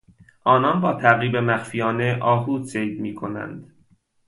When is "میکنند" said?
3.01-3.71